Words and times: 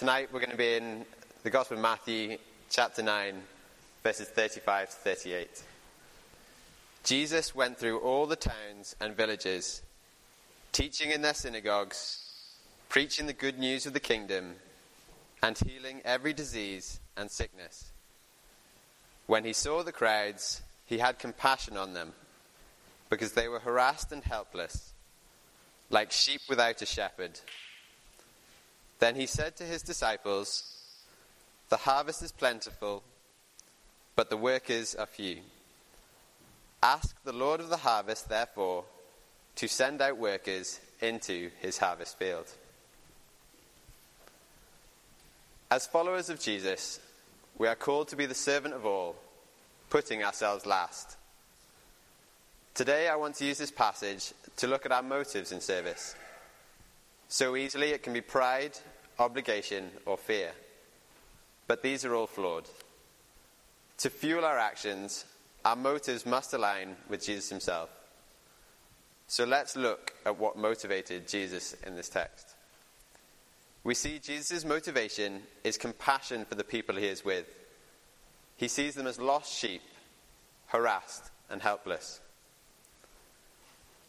tonight 0.00 0.30
we're 0.32 0.40
going 0.40 0.50
to 0.50 0.56
be 0.56 0.76
in 0.76 1.04
the 1.42 1.50
Gospel 1.50 1.76
of 1.76 1.82
Matthew, 1.82 2.38
chapter 2.70 3.02
9, 3.02 3.34
verses 4.02 4.28
35 4.28 4.88
to 4.88 4.96
38. 4.96 5.62
Jesus 7.04 7.54
went 7.54 7.76
through 7.76 7.98
all 7.98 8.24
the 8.24 8.34
towns 8.34 8.96
and 8.98 9.14
villages, 9.14 9.82
teaching 10.72 11.10
in 11.10 11.20
their 11.20 11.34
synagogues, 11.34 12.18
preaching 12.88 13.26
the 13.26 13.34
good 13.34 13.58
news 13.58 13.84
of 13.84 13.92
the 13.92 14.00
kingdom, 14.00 14.54
and 15.42 15.58
healing 15.58 16.00
every 16.02 16.32
disease 16.32 16.98
and 17.18 17.30
sickness. 17.30 17.92
When 19.26 19.44
he 19.44 19.52
saw 19.52 19.82
the 19.82 19.92
crowds, 19.92 20.62
he 20.86 20.96
had 20.96 21.18
compassion 21.18 21.76
on 21.76 21.92
them, 21.92 22.14
because 23.10 23.32
they 23.32 23.48
were 23.48 23.60
harassed 23.60 24.12
and 24.12 24.24
helpless, 24.24 24.94
like 25.90 26.10
sheep 26.10 26.40
without 26.48 26.80
a 26.80 26.86
shepherd. 26.86 27.38
Then 29.00 29.16
he 29.16 29.26
said 29.26 29.56
to 29.56 29.64
his 29.64 29.82
disciples, 29.82 30.62
The 31.70 31.78
harvest 31.78 32.22
is 32.22 32.32
plentiful, 32.32 33.02
but 34.14 34.28
the 34.28 34.36
workers 34.36 34.94
are 34.94 35.06
few. 35.06 35.38
Ask 36.82 37.16
the 37.24 37.32
Lord 37.32 37.60
of 37.60 37.70
the 37.70 37.78
harvest, 37.78 38.28
therefore, 38.28 38.84
to 39.56 39.68
send 39.68 40.00
out 40.00 40.18
workers 40.18 40.80
into 41.00 41.50
his 41.60 41.78
harvest 41.78 42.18
field. 42.18 42.46
As 45.70 45.86
followers 45.86 46.28
of 46.28 46.40
Jesus, 46.40 47.00
we 47.56 47.68
are 47.68 47.74
called 47.74 48.08
to 48.08 48.16
be 48.16 48.26
the 48.26 48.34
servant 48.34 48.74
of 48.74 48.84
all, 48.84 49.16
putting 49.88 50.22
ourselves 50.22 50.66
last. 50.66 51.16
Today, 52.74 53.08
I 53.08 53.16
want 53.16 53.36
to 53.36 53.44
use 53.44 53.58
this 53.58 53.70
passage 53.70 54.32
to 54.56 54.66
look 54.66 54.84
at 54.84 54.92
our 54.92 55.02
motives 55.02 55.52
in 55.52 55.60
service. 55.60 56.14
So 57.28 57.54
easily 57.54 57.90
it 57.90 58.02
can 58.02 58.12
be 58.12 58.20
pride, 58.20 58.76
obligation, 59.20 59.90
or 60.06 60.16
fear. 60.16 60.50
But 61.66 61.82
these 61.82 62.04
are 62.04 62.14
all 62.14 62.26
flawed. 62.26 62.68
To 63.98 64.10
fuel 64.10 64.44
our 64.44 64.58
actions, 64.58 65.24
our 65.64 65.76
motives 65.76 66.26
must 66.26 66.52
align 66.54 66.96
with 67.08 67.24
Jesus 67.24 67.48
himself. 67.48 67.90
So 69.28 69.44
let's 69.44 69.76
look 69.76 70.14
at 70.26 70.38
what 70.38 70.56
motivated 70.56 71.28
Jesus 71.28 71.76
in 71.86 71.94
this 71.94 72.08
text. 72.08 72.54
We 73.84 73.94
see 73.94 74.18
Jesus' 74.18 74.64
motivation 74.64 75.42
is 75.62 75.76
compassion 75.76 76.44
for 76.44 76.56
the 76.56 76.64
people 76.64 76.96
he 76.96 77.06
is 77.06 77.24
with. 77.24 77.46
He 78.56 78.66
sees 78.66 78.94
them 78.94 79.06
as 79.06 79.20
lost 79.20 79.56
sheep, 79.56 79.82
harassed 80.66 81.30
and 81.48 81.62
helpless. 81.62 82.20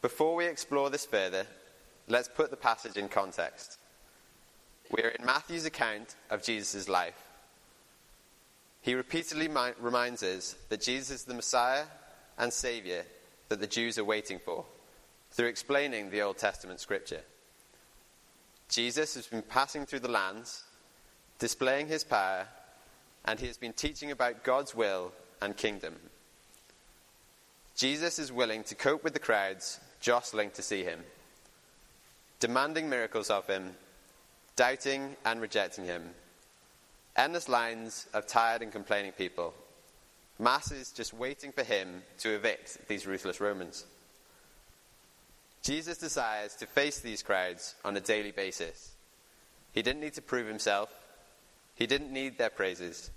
Before 0.01 0.35
we 0.35 0.45
explore 0.45 0.89
this 0.89 1.05
further, 1.05 1.45
Let's 2.11 2.27
put 2.27 2.51
the 2.51 2.57
passage 2.57 2.97
in 2.97 3.07
context. 3.07 3.77
We're 4.91 5.09
in 5.09 5.25
Matthew's 5.25 5.65
account 5.65 6.15
of 6.29 6.43
Jesus' 6.43 6.89
life. 6.89 7.23
He 8.81 8.93
repeatedly 8.93 9.47
mi- 9.47 9.71
reminds 9.79 10.21
us 10.23 10.55
that 10.69 10.81
Jesus 10.81 11.21
is 11.21 11.23
the 11.23 11.33
Messiah 11.33 11.85
and 12.37 12.51
Savior 12.51 13.05
that 13.49 13.59
the 13.59 13.67
Jews 13.67 13.97
are 13.97 14.03
waiting 14.03 14.39
for 14.39 14.65
through 15.31 15.47
explaining 15.47 16.09
the 16.09 16.21
Old 16.21 16.37
Testament 16.37 16.79
scripture. 16.79 17.21
Jesus 18.69 19.15
has 19.15 19.27
been 19.27 19.43
passing 19.43 19.85
through 19.85 19.99
the 19.99 20.11
lands, 20.11 20.63
displaying 21.39 21.87
his 21.87 22.03
power, 22.03 22.47
and 23.25 23.39
he 23.39 23.47
has 23.47 23.57
been 23.57 23.73
teaching 23.73 24.11
about 24.11 24.43
God's 24.43 24.75
will 24.75 25.13
and 25.41 25.55
kingdom. 25.55 25.95
Jesus 27.75 28.19
is 28.19 28.31
willing 28.31 28.63
to 28.65 28.75
cope 28.75 29.03
with 29.03 29.13
the 29.13 29.19
crowds 29.19 29.79
jostling 30.01 30.51
to 30.51 30.61
see 30.61 30.83
him 30.83 31.01
demanding 32.41 32.89
miracles 32.89 33.29
of 33.29 33.47
him, 33.47 33.75
doubting 34.61 35.15
and 35.25 35.41
rejecting 35.41 35.85
him. 35.85 36.03
Endless 37.15 37.49
lines 37.49 38.05
of 38.13 38.27
tired 38.27 38.61
and 38.61 38.71
complaining 38.71 39.11
people. 39.11 39.55
Masses 40.37 40.91
just 40.91 41.15
waiting 41.15 41.51
for 41.51 41.63
him 41.63 42.03
to 42.19 42.35
evict 42.35 42.87
these 42.87 43.07
ruthless 43.07 43.41
Romans. 43.41 43.87
Jesus 45.63 45.97
desires 45.97 46.53
to 46.57 46.67
face 46.67 46.99
these 46.99 47.23
crowds 47.23 47.73
on 47.83 47.97
a 47.97 48.01
daily 48.01 48.29
basis. 48.29 48.91
He 49.71 49.81
didn't 49.81 50.01
need 50.01 50.13
to 50.13 50.21
prove 50.21 50.45
himself. 50.45 50.89
He 51.73 51.87
didn't 51.87 52.13
need 52.13 52.37
their 52.37 52.51
praises. 52.51 53.09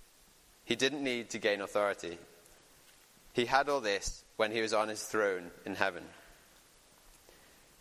He 0.65 0.77
didn't 0.77 1.05
need 1.05 1.29
to 1.29 1.39
gain 1.39 1.61
authority. 1.61 2.17
He 3.35 3.45
had 3.45 3.69
all 3.69 3.83
this 3.83 4.25
when 4.39 4.51
he 4.51 4.63
was 4.63 4.73
on 4.73 4.89
his 4.89 5.03
throne 5.03 5.51
in 5.67 5.75
heaven. 5.75 6.05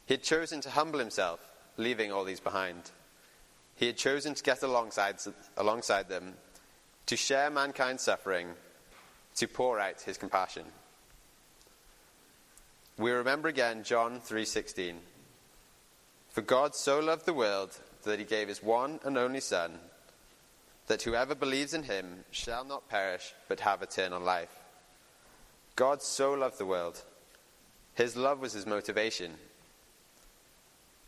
He 0.06 0.16
had 0.16 0.24
chosen 0.24 0.60
to 0.60 0.70
humble 0.70 1.00
himself, 1.00 1.40
leaving 1.78 2.12
all 2.12 2.26
these 2.26 2.42
behind. 2.42 2.92
He 3.76 3.88
had 3.88 3.98
chosen 3.98 4.36
to 4.36 4.44
get 4.44 4.64
alongside, 4.64 5.18
alongside 5.58 6.10
them, 6.10 6.36
to 7.06 7.16
share 7.18 7.50
mankind's 7.50 8.04
suffering, 8.04 8.50
to 9.36 9.48
pour 9.48 9.80
out 9.80 10.02
his 10.02 10.18
compassion. 10.18 10.66
We 12.98 13.12
remember 13.12 13.48
again 13.48 13.84
John 13.84 14.22
3:16. 14.22 15.02
For 16.30 16.42
God 16.42 16.76
so 16.76 17.00
loved 17.00 17.26
the 17.26 17.34
world 17.34 17.78
that 18.04 18.20
he 18.20 18.26
gave 18.26 18.48
his 18.48 18.62
one 18.62 19.00
and 19.04 19.18
only 19.18 19.40
son 19.40 19.80
that 20.88 21.04
whoever 21.04 21.34
believes 21.36 21.74
in 21.74 21.84
him 21.84 22.26
shall 22.32 22.64
not 22.64 22.90
perish 22.90 23.34
but 23.48 23.62
have 23.62 23.82
eternal 23.82 24.22
life. 24.22 24.60
God 25.76 26.02
so 26.02 26.34
loved 26.34 26.58
the 26.58 26.66
world. 26.66 27.02
His 27.96 28.16
love 28.16 28.40
was 28.40 28.54
his 28.54 28.66
motivation. 28.66 29.38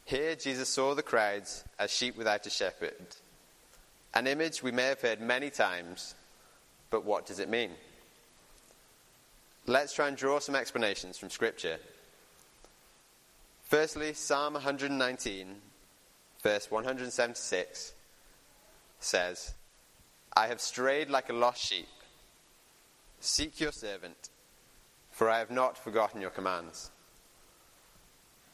Here, 0.05 0.35
Jesus 0.35 0.69
saw 0.69 0.93
the 0.93 1.01
crowds 1.01 1.63
as 1.79 1.91
sheep 1.91 2.15
without 2.15 2.45
a 2.45 2.49
shepherd. 2.51 2.93
An 4.13 4.27
image 4.27 4.61
we 4.61 4.71
may 4.71 4.83
have 4.83 5.01
heard 5.01 5.19
many 5.19 5.49
times, 5.49 6.13
but 6.91 7.03
what 7.03 7.25
does 7.25 7.39
it 7.39 7.49
mean? 7.49 7.71
Let's 9.65 9.93
try 9.93 10.07
and 10.07 10.15
draw 10.15 10.37
some 10.37 10.55
explanations 10.55 11.17
from 11.17 11.31
Scripture. 11.31 11.79
Firstly, 13.63 14.13
Psalm 14.13 14.53
119, 14.53 15.55
verse 16.43 16.69
176 16.69 17.93
says, 18.99 19.55
I 20.37 20.47
have 20.47 20.61
strayed 20.61 21.09
like 21.09 21.29
a 21.29 21.33
lost 21.33 21.63
sheep. 21.63 21.87
Seek 23.19 23.59
your 23.59 23.71
servant, 23.71 24.29
for 25.09 25.31
I 25.31 25.39
have 25.39 25.49
not 25.49 25.83
forgotten 25.83 26.21
your 26.21 26.29
commands. 26.29 26.91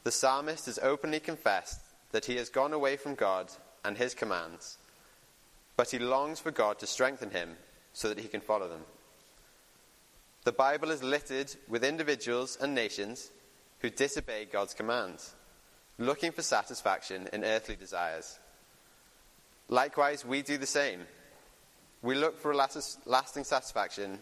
The 0.04 0.12
psalmist 0.12 0.66
has 0.66 0.80
openly 0.82 1.20
confessed 1.20 1.82
that 2.12 2.26
he 2.26 2.38
has 2.38 2.50
gone 2.50 2.74
away 2.74 2.98
from 2.98 3.16
God 3.16 3.52
and 3.86 3.98
his 3.98 4.14
commands, 4.14 4.78
but 5.78 5.92
he 5.92 6.00
longs 6.00 6.40
for 6.40 6.52
God 6.52 6.80
to 6.80 6.88
strengthen 6.88 7.32
him 7.32 7.58
so 7.94 8.10
that 8.10 8.20
he 8.20 8.28
can 8.28 8.42
follow 8.42 8.68
them. 8.68 8.82
The 10.44 10.52
Bible 10.52 10.90
is 10.90 11.04
littered 11.04 11.54
with 11.68 11.84
individuals 11.84 12.58
and 12.60 12.74
nations 12.74 13.30
who 13.80 13.90
disobey 13.90 14.46
God's 14.46 14.74
commands, 14.74 15.36
looking 15.98 16.32
for 16.32 16.42
satisfaction 16.42 17.30
in 17.32 17.44
earthly 17.44 17.76
desires. 17.76 18.40
Likewise, 19.70 20.26
we 20.26 20.42
do 20.42 20.58
the 20.58 20.66
same. 20.66 21.02
We 22.02 22.16
look 22.16 22.40
for 22.40 22.56
lasting 22.56 23.44
satisfaction 23.44 24.18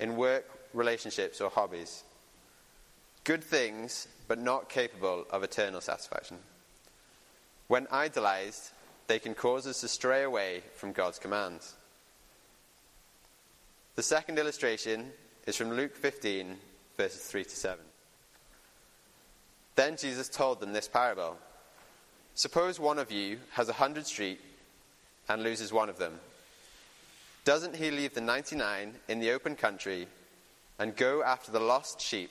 in 0.00 0.16
work, 0.16 0.44
relationships, 0.74 1.40
or 1.40 1.50
hobbies. 1.50 2.02
Good 3.24 3.44
things 3.44 4.08
but 4.28 4.38
not 4.38 4.68
capable 4.68 5.26
of 5.30 5.42
eternal 5.42 5.80
satisfaction. 5.80 6.38
When 7.68 7.86
idolized, 7.90 8.70
they 9.06 9.18
can 9.18 9.34
cause 9.34 9.66
us 9.66 9.80
to 9.80 9.88
stray 9.88 10.22
away 10.22 10.62
from 10.74 10.92
God's 10.92 11.18
commands. 11.18 11.74
The 13.96 14.02
second 14.02 14.38
illustration 14.38 15.12
is 15.46 15.56
from 15.56 15.72
Luke 15.72 15.96
15, 15.96 16.56
verses 16.96 17.22
3 17.24 17.44
to 17.44 17.50
7. 17.50 17.78
Then 19.74 19.96
Jesus 19.96 20.28
told 20.28 20.60
them 20.60 20.72
this 20.72 20.88
parable 20.88 21.36
Suppose 22.34 22.80
one 22.80 22.98
of 22.98 23.12
you 23.12 23.38
has 23.52 23.68
a 23.68 23.74
hundred 23.74 24.06
sheep 24.06 24.40
and 25.28 25.42
loses 25.42 25.72
one 25.72 25.88
of 25.88 25.98
them. 25.98 26.20
Doesn't 27.44 27.76
he 27.76 27.90
leave 27.90 28.14
the 28.14 28.20
99 28.20 28.94
in 29.08 29.20
the 29.20 29.32
open 29.32 29.56
country 29.56 30.06
and 30.78 30.96
go 30.96 31.22
after 31.22 31.52
the 31.52 31.60
lost 31.60 32.00
sheep 32.00 32.30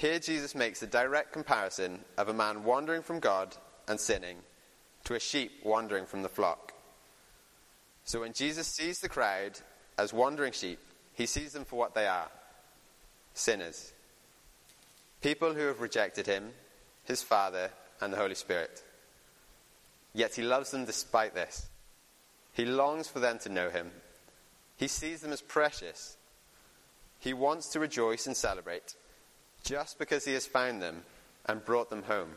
Here, 0.00 0.18
Jesus 0.18 0.54
makes 0.54 0.82
a 0.82 0.86
direct 0.86 1.30
comparison 1.30 2.00
of 2.16 2.30
a 2.30 2.32
man 2.32 2.64
wandering 2.64 3.02
from 3.02 3.20
God 3.20 3.54
and 3.86 4.00
sinning 4.00 4.38
to 5.04 5.14
a 5.14 5.20
sheep 5.20 5.52
wandering 5.62 6.06
from 6.06 6.22
the 6.22 6.28
flock. 6.30 6.72
So 8.04 8.20
when 8.20 8.32
Jesus 8.32 8.66
sees 8.66 9.00
the 9.00 9.10
crowd 9.10 9.60
as 9.98 10.14
wandering 10.14 10.52
sheep, 10.52 10.78
he 11.12 11.26
sees 11.26 11.52
them 11.52 11.66
for 11.66 11.76
what 11.76 11.94
they 11.94 12.06
are 12.06 12.30
sinners. 13.34 13.92
People 15.20 15.52
who 15.52 15.66
have 15.66 15.82
rejected 15.82 16.26
him, 16.26 16.52
his 17.04 17.22
Father, 17.22 17.70
and 18.00 18.10
the 18.10 18.16
Holy 18.16 18.34
Spirit. 18.34 18.82
Yet 20.14 20.34
he 20.34 20.40
loves 20.40 20.70
them 20.70 20.86
despite 20.86 21.34
this. 21.34 21.68
He 22.54 22.64
longs 22.64 23.06
for 23.06 23.20
them 23.20 23.38
to 23.40 23.50
know 23.50 23.68
him. 23.68 23.90
He 24.78 24.88
sees 24.88 25.20
them 25.20 25.30
as 25.34 25.42
precious. 25.42 26.16
He 27.18 27.34
wants 27.34 27.68
to 27.68 27.80
rejoice 27.80 28.26
and 28.26 28.34
celebrate 28.34 28.94
just 29.64 29.98
because 29.98 30.24
he 30.24 30.34
has 30.34 30.46
found 30.46 30.82
them 30.82 31.02
and 31.46 31.64
brought 31.64 31.90
them 31.90 32.02
home. 32.04 32.30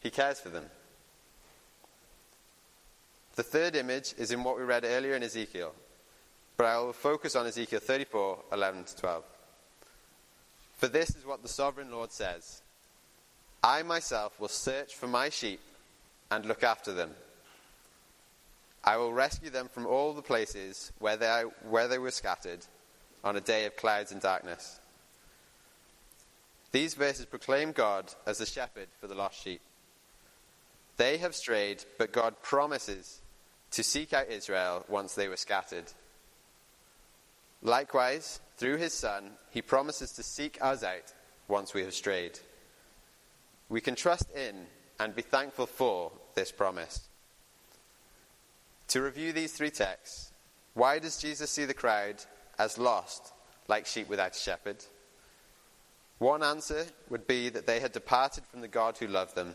He 0.00 0.10
cares 0.10 0.40
for 0.40 0.48
them. 0.48 0.66
The 3.36 3.42
third 3.42 3.74
image 3.74 4.14
is 4.16 4.30
in 4.30 4.44
what 4.44 4.56
we 4.56 4.62
read 4.62 4.84
earlier 4.84 5.14
in 5.14 5.22
Ezekiel, 5.22 5.74
but 6.56 6.66
I 6.66 6.78
will 6.78 6.92
focus 6.92 7.34
on 7.34 7.46
Ezekiel 7.46 7.80
34 7.80 8.38
11 8.52 8.84
to 8.84 8.96
12. 8.96 9.24
For 10.76 10.88
this 10.88 11.10
is 11.10 11.26
what 11.26 11.42
the 11.42 11.48
sovereign 11.48 11.90
Lord 11.90 12.12
says 12.12 12.62
I 13.62 13.82
myself 13.82 14.38
will 14.38 14.48
search 14.48 14.94
for 14.94 15.06
my 15.06 15.30
sheep 15.30 15.60
and 16.30 16.44
look 16.44 16.62
after 16.62 16.92
them. 16.92 17.10
I 18.84 18.98
will 18.98 19.12
rescue 19.12 19.48
them 19.48 19.68
from 19.68 19.86
all 19.86 20.12
the 20.12 20.22
places 20.22 20.92
where 20.98 21.16
they, 21.16 21.44
where 21.68 21.88
they 21.88 21.98
were 21.98 22.10
scattered 22.10 22.66
on 23.24 23.36
a 23.36 23.40
day 23.40 23.64
of 23.64 23.76
clouds 23.76 24.12
and 24.12 24.20
darkness. 24.20 24.78
These 26.74 26.94
verses 26.94 27.26
proclaim 27.26 27.70
God 27.70 28.12
as 28.26 28.38
the 28.38 28.46
shepherd 28.46 28.88
for 29.00 29.06
the 29.06 29.14
lost 29.14 29.40
sheep. 29.40 29.60
They 30.96 31.18
have 31.18 31.36
strayed, 31.36 31.84
but 31.98 32.12
God 32.12 32.42
promises 32.42 33.22
to 33.70 33.84
seek 33.84 34.12
out 34.12 34.28
Israel 34.28 34.84
once 34.88 35.14
they 35.14 35.28
were 35.28 35.36
scattered. 35.36 35.84
Likewise, 37.62 38.40
through 38.56 38.78
his 38.78 38.92
Son, 38.92 39.30
he 39.50 39.62
promises 39.62 40.10
to 40.14 40.24
seek 40.24 40.58
us 40.60 40.82
out 40.82 41.14
once 41.46 41.74
we 41.74 41.82
have 41.82 41.94
strayed. 41.94 42.40
We 43.68 43.80
can 43.80 43.94
trust 43.94 44.28
in 44.32 44.66
and 44.98 45.14
be 45.14 45.22
thankful 45.22 45.66
for 45.66 46.10
this 46.34 46.50
promise. 46.50 47.08
To 48.88 49.00
review 49.00 49.32
these 49.32 49.52
three 49.52 49.70
texts, 49.70 50.32
why 50.72 50.98
does 50.98 51.18
Jesus 51.18 51.52
see 51.52 51.66
the 51.66 51.72
crowd 51.72 52.16
as 52.58 52.78
lost, 52.78 53.32
like 53.68 53.86
sheep 53.86 54.08
without 54.08 54.34
a 54.34 54.40
shepherd? 54.40 54.84
One 56.24 56.42
answer 56.42 56.86
would 57.10 57.26
be 57.26 57.50
that 57.50 57.66
they 57.66 57.80
had 57.80 57.92
departed 57.92 58.46
from 58.46 58.62
the 58.62 58.66
God 58.66 58.96
who 58.96 59.06
loved 59.06 59.34
them. 59.34 59.54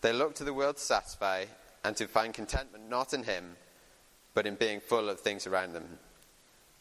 They 0.00 0.12
looked 0.12 0.36
to 0.36 0.44
the 0.44 0.54
world 0.54 0.76
to 0.76 0.82
satisfy 0.82 1.46
and 1.82 1.96
to 1.96 2.06
find 2.06 2.32
contentment 2.32 2.88
not 2.88 3.12
in 3.12 3.24
Him, 3.24 3.56
but 4.32 4.46
in 4.46 4.54
being 4.54 4.78
full 4.78 5.08
of 5.08 5.18
things 5.18 5.48
around 5.48 5.72
them. 5.72 5.98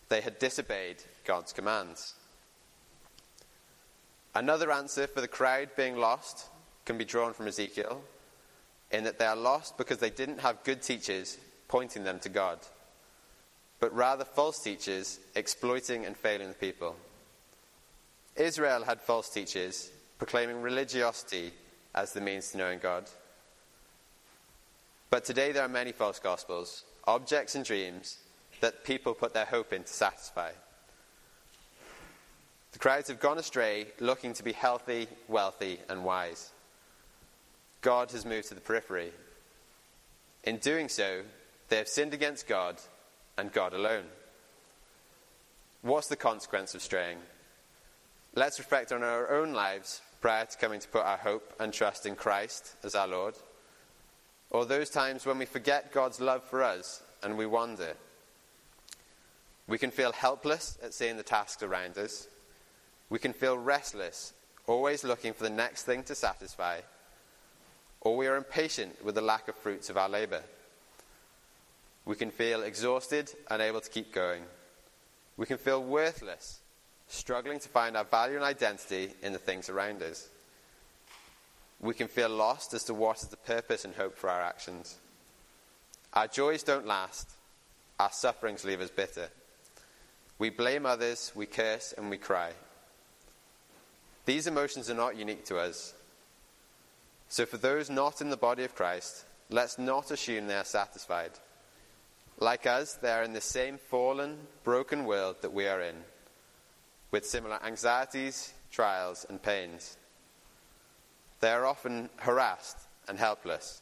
They 0.10 0.22
had 0.22 0.38
disobeyed 0.38 0.98
God's 1.26 1.52
commands. 1.52 2.14
Another 4.36 4.72
answer 4.72 5.08
for 5.08 5.22
the 5.22 5.28
crowd 5.28 5.70
being 5.76 5.98
lost 5.98 6.46
can 6.86 6.96
be 6.96 7.06
drawn 7.06 7.34
from 7.34 7.48
Ezekiel, 7.48 8.04
in 8.92 9.04
that 9.06 9.18
they 9.18 9.26
are 9.26 9.36
lost 9.36 9.80
because 9.80 9.98
they 9.98 10.12
didn't 10.12 10.42
have 10.42 10.64
good 10.64 10.84
teachers 10.84 11.40
pointing 11.70 12.04
them 12.04 12.20
to 12.20 12.30
God, 12.30 12.60
but 13.80 13.96
rather 13.96 14.26
false 14.26 14.60
teachers 14.60 15.20
exploiting 15.34 16.06
and 16.06 16.16
failing 16.16 16.50
the 16.50 16.54
people. 16.54 16.96
Israel 18.36 18.84
had 18.84 19.02
false 19.02 19.30
teachers 19.30 19.90
proclaiming 20.18 20.62
religiosity 20.62 21.52
as 21.96 22.14
the 22.14 22.22
means 22.22 22.52
to 22.52 22.58
knowing 22.58 22.80
God. 22.80 23.06
But 25.10 25.26
today 25.26 25.52
there 25.52 25.64
are 25.64 25.70
many 25.70 25.92
false 25.92 26.20
gospels, 26.20 26.84
objects 27.08 27.56
and 27.56 27.66
dreams 27.66 28.18
that 28.62 28.84
people 28.84 29.14
put 29.14 29.34
their 29.34 29.46
hope 29.46 29.74
in 29.74 29.84
to 29.84 29.94
satisfy. 29.94 30.52
The 32.72 32.80
crowds 32.80 33.08
have 33.08 33.20
gone 33.20 33.40
astray 33.40 33.88
looking 34.00 34.34
to 34.34 34.44
be 34.44 34.54
healthy, 34.54 35.08
wealthy, 35.28 35.80
and 35.90 36.04
wise. 36.04 36.52
God 37.82 38.12
has 38.12 38.26
moved 38.26 38.50
to 38.50 38.56
the 38.56 38.62
periphery. 38.62 39.12
In 40.44 40.58
doing 40.58 40.90
so, 40.90 41.22
they 41.70 41.78
have 41.78 41.88
sinned 41.88 42.14
against 42.14 42.48
God 42.48 42.78
and 43.38 43.52
God 43.52 43.74
alone. 43.74 44.06
What's 45.82 46.08
the 46.08 46.16
consequence 46.16 46.76
of 46.76 46.82
straying? 46.82 47.18
Let's 48.36 48.60
reflect 48.60 48.92
on 48.92 49.02
our 49.02 49.32
own 49.32 49.54
lives 49.54 50.02
prior 50.22 50.46
to 50.46 50.58
coming 50.58 50.80
to 50.80 50.88
put 50.88 51.06
our 51.06 51.18
hope 51.18 51.54
and 51.60 51.74
trust 51.74 52.06
in 52.06 52.16
Christ 52.16 52.76
as 52.84 52.94
our 52.94 53.08
Lord, 53.08 53.36
or 54.52 54.66
those 54.66 54.90
times 54.90 55.26
when 55.26 55.40
we 55.40 55.46
forget 55.46 55.92
God's 55.92 56.22
love 56.22 56.44
for 56.44 56.62
us 56.62 57.02
and 57.24 57.38
we 57.38 57.46
wander. 57.46 57.96
We 59.68 59.78
can 59.78 59.92
feel 59.92 60.12
helpless 60.12 60.78
at 60.84 60.94
seeing 60.94 61.18
the 61.18 61.24
tasks 61.24 61.64
around 61.64 61.98
us. 61.98 62.28
We 63.10 63.20
can 63.20 63.34
feel 63.34 63.58
restless, 63.58 64.34
always 64.68 65.04
looking 65.04 65.34
for 65.34 65.44
the 65.44 65.50
next 65.50 65.84
thing 65.84 66.04
to 66.04 66.16
satisfy. 66.16 66.82
Or 68.02 68.16
we 68.16 68.28
are 68.28 68.36
impatient 68.38 69.04
with 69.04 69.16
the 69.16 69.22
lack 69.22 69.48
of 69.48 69.56
fruits 69.56 69.90
of 69.90 69.98
our 69.98 70.10
labor. 70.10 70.42
We 72.06 72.16
can 72.16 72.32
feel 72.32 72.64
exhausted, 72.64 73.32
unable 73.50 73.82
to 73.82 73.90
keep 73.90 74.14
going. 74.14 74.44
We 75.38 75.46
can 75.46 75.58
feel 75.58 75.84
worthless, 75.84 76.60
struggling 77.10 77.60
to 77.60 77.68
find 77.68 77.98
our 77.98 78.06
value 78.06 78.36
and 78.36 78.46
identity 78.46 79.12
in 79.22 79.34
the 79.34 79.40
things 79.40 79.68
around 79.68 80.02
us. 80.02 80.30
We 81.82 81.94
can 81.94 82.08
feel 82.08 82.30
lost 82.30 82.74
as 82.74 82.84
to 82.86 82.94
what 82.94 83.22
is 83.22 83.28
the 83.28 83.38
purpose 83.38 83.84
and 83.84 83.96
hope 83.96 84.16
for 84.16 84.30
our 84.30 84.42
actions. 84.42 84.98
Our 86.14 86.28
joys 86.28 86.64
don't 86.64 86.86
last, 86.88 87.30
our 88.00 88.12
sufferings 88.12 88.64
leave 88.64 88.82
us 88.82 88.92
bitter. 88.92 89.30
We 90.38 90.50
blame 90.50 90.86
others, 90.86 91.32
we 91.36 91.48
curse, 91.48 91.94
and 91.98 92.10
we 92.10 92.18
cry. 92.18 92.52
These 94.26 94.48
emotions 94.48 94.90
are 94.90 94.96
not 94.96 95.18
unique 95.18 95.46
to 95.46 95.58
us. 95.58 95.94
So, 97.28 97.46
for 97.46 97.58
those 97.58 97.90
not 97.90 98.22
in 98.22 98.30
the 98.30 98.38
body 98.38 98.64
of 98.64 98.76
Christ, 98.76 99.26
let's 99.50 99.78
not 99.78 100.12
assume 100.12 100.48
they 100.48 100.56
are 100.56 100.64
satisfied. 100.64 101.32
Like 102.40 102.66
us, 102.66 102.94
they 102.94 103.12
are 103.12 103.24
in 103.24 103.34
the 103.34 103.42
same 103.42 103.78
fallen, 103.78 104.38
broken 104.64 105.06
world 105.06 105.38
that 105.42 105.54
we 105.54 105.68
are 105.68 105.82
in, 105.82 105.96
with 107.12 107.26
similar 107.26 107.60
anxieties, 107.64 108.54
trials, 108.72 109.26
and 109.30 109.42
pains. 109.42 109.98
They 111.40 111.52
are 111.52 111.66
often 111.66 112.10
harassed 112.18 112.78
and 113.08 113.18
helpless. 113.18 113.82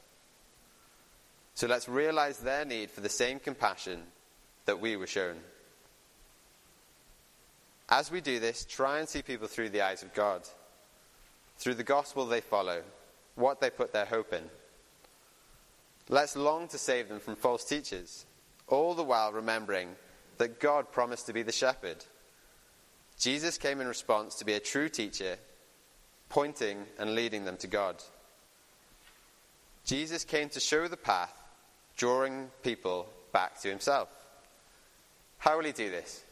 So 1.55 1.67
let's 1.67 1.89
realize 1.89 2.37
their 2.37 2.65
need 2.65 2.91
for 2.91 3.01
the 3.01 3.09
same 3.09 3.39
compassion 3.39 4.03
that 4.65 4.79
we 4.79 4.95
were 4.95 5.07
shown. 5.07 5.37
As 7.89 8.11
we 8.11 8.21
do 8.21 8.39
this, 8.39 8.65
try 8.65 8.99
and 8.99 9.07
see 9.07 9.21
people 9.21 9.47
through 9.47 9.69
the 9.69 9.81
eyes 9.81 10.03
of 10.03 10.13
God, 10.13 10.43
through 11.57 11.75
the 11.75 11.83
gospel 11.83 12.25
they 12.25 12.41
follow, 12.41 12.83
what 13.35 13.59
they 13.59 13.69
put 13.69 13.93
their 13.93 14.05
hope 14.05 14.33
in. 14.33 14.43
Let's 16.09 16.35
long 16.35 16.67
to 16.69 16.77
save 16.77 17.09
them 17.09 17.19
from 17.19 17.35
false 17.35 17.63
teachers, 17.63 18.25
all 18.67 18.93
the 18.93 19.03
while 19.03 19.31
remembering 19.31 19.95
that 20.37 20.59
God 20.59 20.91
promised 20.91 21.25
to 21.25 21.33
be 21.33 21.43
the 21.43 21.51
shepherd. 21.51 22.05
Jesus 23.17 23.57
came 23.57 23.81
in 23.81 23.87
response 23.87 24.35
to 24.35 24.45
be 24.45 24.53
a 24.53 24.59
true 24.59 24.89
teacher, 24.89 25.37
pointing 26.29 26.85
and 26.99 27.15
leading 27.15 27.45
them 27.45 27.57
to 27.57 27.67
God. 27.67 28.03
Jesus 29.85 30.23
came 30.23 30.49
to 30.49 30.59
show 30.59 30.87
the 30.87 30.97
path, 30.97 31.33
drawing 31.95 32.49
people 32.61 33.07
back 33.31 33.59
to 33.61 33.69
himself. 33.69 34.09
How 35.39 35.57
will 35.57 35.65
he 35.65 35.71
do 35.71 35.89
this? 35.89 36.23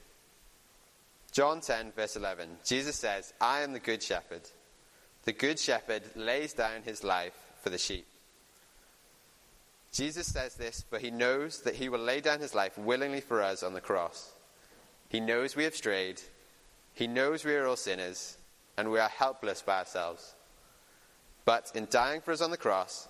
John 1.31 1.61
10, 1.61 1.91
verse 1.95 2.15
11, 2.15 2.49
Jesus 2.63 2.95
says, 2.95 3.33
I 3.41 3.61
am 3.61 3.73
the 3.73 3.79
good 3.79 4.01
shepherd. 4.01 4.41
The 5.23 5.33
good 5.33 5.59
shepherd 5.59 6.03
lays 6.15 6.53
down 6.53 6.83
his 6.83 7.03
life 7.03 7.35
for 7.61 7.69
the 7.69 7.77
sheep. 7.77 8.05
Jesus 9.91 10.27
says 10.27 10.55
this, 10.55 10.83
but 10.89 11.01
he 11.01 11.09
knows 11.09 11.61
that 11.61 11.75
he 11.75 11.89
will 11.89 11.99
lay 11.99 12.21
down 12.21 12.41
his 12.41 12.53
life 12.53 12.77
willingly 12.77 13.21
for 13.21 13.41
us 13.41 13.63
on 13.63 13.73
the 13.73 13.81
cross. 13.81 14.33
He 15.09 15.19
knows 15.19 15.55
we 15.55 15.63
have 15.63 15.75
strayed. 15.75 16.21
He 16.95 17.07
knows 17.07 17.43
we 17.43 17.53
are 17.55 17.67
all 17.67 17.75
sinners, 17.75 18.37
and 18.77 18.89
we 18.89 18.99
are 18.99 19.09
helpless 19.09 19.61
by 19.61 19.79
ourselves. 19.79 20.33
But 21.43 21.71
in 21.75 21.87
dying 21.91 22.21
for 22.21 22.31
us 22.31 22.41
on 22.41 22.51
the 22.51 22.57
cross, 22.57 23.07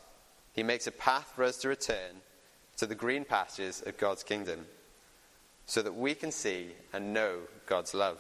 he 0.54 0.64
makes 0.64 0.88
a 0.88 0.92
path 0.92 1.32
for 1.36 1.44
us 1.44 1.58
to 1.58 1.70
return 1.70 2.22
to 2.78 2.88
the 2.88 2.96
green 2.96 3.26
pastures 3.26 3.84
of 3.86 3.98
God's 3.98 4.24
kingdom 4.24 4.66
so 5.68 5.82
that 5.82 5.96
we 5.96 6.16
can 6.16 6.32
see 6.32 6.72
and 6.94 7.14
know 7.14 7.40
God's 7.68 7.94
love. 7.94 8.20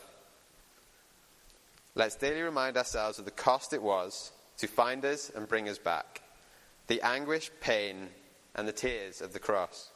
Let's 1.95 2.15
daily 2.15 2.41
remind 2.41 2.77
ourselves 2.77 3.19
of 3.19 3.25
the 3.25 3.31
cost 3.31 3.73
it 3.73 3.81
was 3.81 4.31
to 4.57 4.67
find 4.67 5.03
us 5.03 5.31
and 5.35 5.47
bring 5.47 5.67
us 5.67 5.77
back, 5.77 6.21
the 6.87 7.01
anguish, 7.01 7.49
pain, 7.59 8.09
and 8.53 8.67
the 8.67 8.73
tears 8.73 9.19
of 9.21 9.33
the 9.33 9.39
cross, 9.39 9.91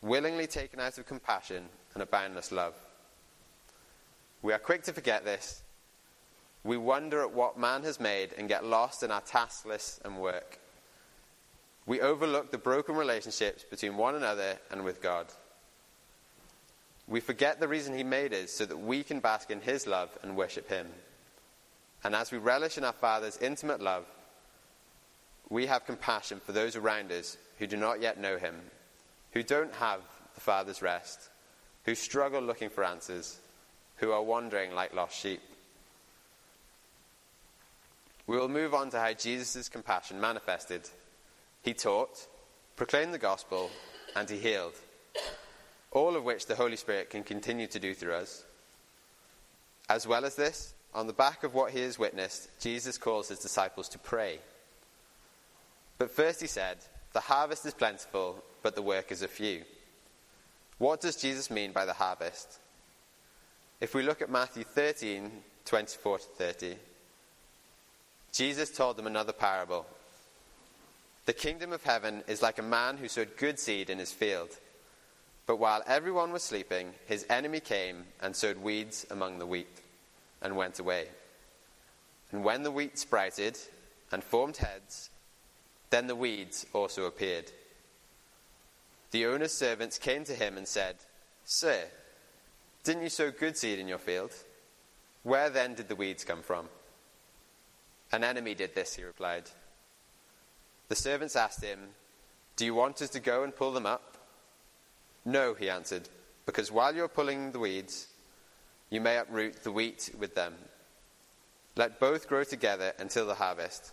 willingly 0.00 0.46
taken 0.46 0.80
out 0.80 0.98
of 0.98 1.06
compassion 1.06 1.64
and 1.94 2.02
a 2.02 2.06
boundless 2.06 2.50
love. 2.50 2.74
We 4.42 4.52
are 4.52 4.58
quick 4.58 4.82
to 4.84 4.92
forget 4.92 5.24
this. 5.24 5.62
We 6.64 6.76
wonder 6.76 7.22
at 7.22 7.32
what 7.32 7.58
man 7.58 7.84
has 7.84 7.98
made 7.98 8.34
and 8.36 8.48
get 8.48 8.64
lost 8.64 9.02
in 9.02 9.10
our 9.10 9.20
task 9.20 9.64
lists 9.64 10.00
and 10.04 10.18
work. 10.18 10.58
We 11.86 12.00
overlook 12.00 12.50
the 12.50 12.58
broken 12.58 12.94
relationships 12.94 13.64
between 13.64 13.96
one 13.96 14.14
another 14.14 14.58
and 14.70 14.84
with 14.84 15.02
God. 15.02 15.26
We 17.08 17.20
forget 17.20 17.58
the 17.58 17.68
reason 17.68 17.96
he 17.96 18.04
made 18.04 18.32
us 18.32 18.52
so 18.52 18.64
that 18.66 18.76
we 18.76 19.02
can 19.02 19.20
bask 19.20 19.50
in 19.50 19.60
his 19.60 19.86
love 19.86 20.16
and 20.22 20.36
worship 20.36 20.68
him. 20.68 20.86
And 22.04 22.14
as 22.14 22.30
we 22.30 22.38
relish 22.38 22.78
in 22.78 22.84
our 22.84 22.92
Father's 22.92 23.38
intimate 23.38 23.80
love, 23.80 24.06
we 25.48 25.66
have 25.66 25.86
compassion 25.86 26.40
for 26.44 26.52
those 26.52 26.76
around 26.76 27.12
us 27.12 27.36
who 27.58 27.66
do 27.66 27.76
not 27.76 28.00
yet 28.00 28.18
know 28.18 28.38
him, 28.38 28.56
who 29.32 29.42
don't 29.42 29.74
have 29.74 30.00
the 30.34 30.40
Father's 30.40 30.82
rest, 30.82 31.28
who 31.84 31.94
struggle 31.94 32.40
looking 32.40 32.70
for 32.70 32.84
answers, 32.84 33.38
who 34.02 34.10
are 34.10 34.22
wandering 34.22 34.74
like 34.74 34.92
lost 34.92 35.16
sheep. 35.16 35.40
We 38.26 38.36
will 38.36 38.48
move 38.48 38.74
on 38.74 38.90
to 38.90 38.98
how 38.98 39.12
Jesus' 39.12 39.68
compassion 39.68 40.20
manifested. 40.20 40.90
He 41.62 41.72
taught, 41.72 42.26
proclaimed 42.74 43.14
the 43.14 43.18
gospel, 43.18 43.70
and 44.16 44.28
he 44.28 44.38
healed, 44.38 44.74
all 45.92 46.16
of 46.16 46.24
which 46.24 46.46
the 46.46 46.56
Holy 46.56 46.74
Spirit 46.74 47.10
can 47.10 47.22
continue 47.22 47.68
to 47.68 47.78
do 47.78 47.94
through 47.94 48.14
us. 48.14 48.44
As 49.88 50.04
well 50.04 50.24
as 50.24 50.34
this, 50.34 50.74
on 50.92 51.06
the 51.06 51.12
back 51.12 51.44
of 51.44 51.54
what 51.54 51.70
he 51.70 51.80
has 51.82 51.96
witnessed, 51.96 52.48
Jesus 52.58 52.98
calls 52.98 53.28
his 53.28 53.38
disciples 53.38 53.88
to 53.90 54.00
pray. 54.00 54.40
But 55.98 56.10
first 56.10 56.40
he 56.40 56.48
said, 56.48 56.78
The 57.12 57.20
harvest 57.20 57.64
is 57.66 57.74
plentiful, 57.74 58.42
but 58.64 58.74
the 58.74 58.82
workers 58.82 59.22
are 59.22 59.28
few. 59.28 59.62
What 60.78 61.00
does 61.00 61.14
Jesus 61.14 61.52
mean 61.52 61.70
by 61.70 61.84
the 61.84 61.92
harvest? 61.92 62.58
If 63.82 63.96
we 63.96 64.04
look 64.04 64.22
at 64.22 64.30
Matthew 64.30 64.62
13, 64.62 65.28
24 65.64 66.18
to 66.18 66.24
30, 66.24 66.76
Jesus 68.32 68.70
told 68.70 68.96
them 68.96 69.08
another 69.08 69.32
parable. 69.32 69.86
The 71.26 71.32
kingdom 71.32 71.72
of 71.72 71.82
heaven 71.82 72.22
is 72.28 72.42
like 72.42 72.60
a 72.60 72.62
man 72.62 72.96
who 72.96 73.08
sowed 73.08 73.36
good 73.36 73.58
seed 73.58 73.90
in 73.90 73.98
his 73.98 74.12
field. 74.12 74.50
But 75.46 75.56
while 75.56 75.82
everyone 75.84 76.30
was 76.30 76.44
sleeping, 76.44 76.92
his 77.06 77.26
enemy 77.28 77.58
came 77.58 78.04
and 78.20 78.36
sowed 78.36 78.58
weeds 78.58 79.04
among 79.10 79.40
the 79.40 79.46
wheat 79.46 79.80
and 80.40 80.56
went 80.56 80.78
away. 80.78 81.08
And 82.30 82.44
when 82.44 82.62
the 82.62 82.70
wheat 82.70 83.00
sprouted 83.00 83.58
and 84.12 84.22
formed 84.22 84.58
heads, 84.58 85.10
then 85.90 86.06
the 86.06 86.14
weeds 86.14 86.66
also 86.72 87.06
appeared. 87.06 87.50
The 89.10 89.26
owner's 89.26 89.52
servants 89.52 89.98
came 89.98 90.22
to 90.26 90.34
him 90.34 90.56
and 90.56 90.68
said, 90.68 90.98
Sir, 91.44 91.86
didn't 92.84 93.02
you 93.02 93.08
sow 93.08 93.30
good 93.30 93.56
seed 93.56 93.78
in 93.78 93.88
your 93.88 93.98
field? 93.98 94.32
Where 95.22 95.50
then 95.50 95.74
did 95.74 95.88
the 95.88 95.96
weeds 95.96 96.24
come 96.24 96.42
from? 96.42 96.68
An 98.10 98.24
enemy 98.24 98.54
did 98.54 98.74
this, 98.74 98.94
he 98.94 99.04
replied. 99.04 99.44
The 100.88 100.96
servants 100.96 101.36
asked 101.36 101.62
him, 101.62 101.78
Do 102.56 102.64
you 102.64 102.74
want 102.74 103.00
us 103.00 103.10
to 103.10 103.20
go 103.20 103.44
and 103.44 103.54
pull 103.54 103.72
them 103.72 103.86
up? 103.86 104.18
No, 105.24 105.54
he 105.54 105.70
answered, 105.70 106.08
because 106.44 106.72
while 106.72 106.94
you're 106.94 107.08
pulling 107.08 107.52
the 107.52 107.60
weeds, 107.60 108.08
you 108.90 109.00
may 109.00 109.16
uproot 109.16 109.62
the 109.62 109.72
wheat 109.72 110.10
with 110.18 110.34
them. 110.34 110.54
Let 111.76 112.00
both 112.00 112.28
grow 112.28 112.44
together 112.44 112.92
until 112.98 113.26
the 113.26 113.34
harvest. 113.34 113.92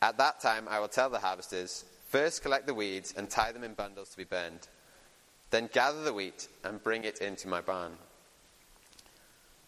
At 0.00 0.16
that 0.18 0.40
time, 0.40 0.66
I 0.68 0.78
will 0.78 0.88
tell 0.88 1.10
the 1.10 1.18
harvesters 1.18 1.84
first 2.08 2.42
collect 2.42 2.66
the 2.66 2.74
weeds 2.74 3.12
and 3.16 3.28
tie 3.28 3.52
them 3.52 3.64
in 3.64 3.74
bundles 3.74 4.08
to 4.10 4.16
be 4.16 4.24
burned. 4.24 4.68
Then 5.50 5.68
gather 5.72 6.02
the 6.02 6.12
wheat 6.12 6.48
and 6.64 6.82
bring 6.82 7.04
it 7.04 7.18
into 7.18 7.48
my 7.48 7.60
barn. 7.60 7.92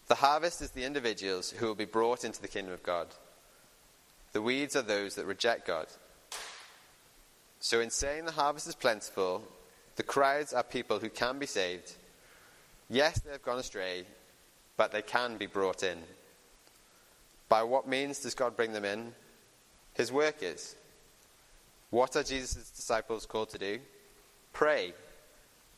The 0.07 0.15
harvest 0.15 0.61
is 0.61 0.71
the 0.71 0.85
individuals 0.85 1.51
who 1.51 1.67
will 1.67 1.75
be 1.75 1.85
brought 1.85 2.23
into 2.23 2.41
the 2.41 2.47
kingdom 2.47 2.73
of 2.73 2.83
God. 2.83 3.07
The 4.33 4.41
weeds 4.41 4.75
are 4.75 4.81
those 4.81 5.15
that 5.15 5.25
reject 5.25 5.67
God. 5.67 5.87
So, 7.59 7.79
in 7.79 7.89
saying 7.89 8.25
the 8.25 8.31
harvest 8.31 8.67
is 8.67 8.75
plentiful, 8.75 9.43
the 9.95 10.03
crowds 10.03 10.53
are 10.53 10.63
people 10.63 10.99
who 10.99 11.09
can 11.09 11.39
be 11.39 11.45
saved. 11.45 11.93
Yes, 12.89 13.19
they 13.21 13.31
have 13.31 13.43
gone 13.43 13.59
astray, 13.59 14.05
but 14.75 14.91
they 14.91 15.01
can 15.01 15.37
be 15.37 15.45
brought 15.45 15.83
in. 15.83 15.99
By 17.47 17.63
what 17.63 17.87
means 17.87 18.19
does 18.19 18.33
God 18.33 18.57
bring 18.57 18.73
them 18.73 18.85
in? 18.85 19.13
His 19.93 20.11
work 20.11 20.37
is. 20.41 20.75
What 21.91 22.15
are 22.15 22.23
Jesus' 22.23 22.71
disciples 22.71 23.25
called 23.25 23.49
to 23.51 23.59
do? 23.59 23.79
Pray, 24.51 24.93